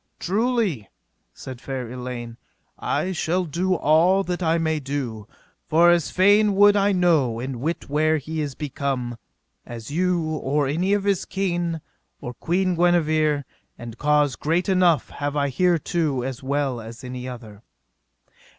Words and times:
Truly, 0.19 0.89
said 1.31 1.61
fair 1.61 1.87
Elaine, 1.87 2.37
I 2.79 3.11
shall 3.11 3.45
do 3.45 3.75
all 3.75 4.23
that 4.23 4.41
I 4.41 4.57
may 4.57 4.79
do, 4.79 5.27
for 5.67 5.91
as 5.91 6.09
fain 6.09 6.55
would 6.55 6.75
I 6.75 6.91
know 6.91 7.39
and 7.39 7.57
wit 7.61 7.87
where 7.87 8.17
he 8.17 8.41
is 8.41 8.55
become, 8.55 9.17
as 9.63 9.91
you, 9.91 10.19
or 10.23 10.65
any 10.67 10.93
of 10.93 11.03
his 11.03 11.23
kin, 11.25 11.81
or 12.19 12.33
Queen 12.33 12.73
Guenever; 12.73 13.45
and 13.77 13.95
cause 13.99 14.35
great 14.35 14.67
enough 14.67 15.11
have 15.11 15.35
I 15.35 15.51
thereto 15.51 16.23
as 16.23 16.41
well 16.41 16.81
as 16.81 17.03
any 17.03 17.27
other. 17.29 17.61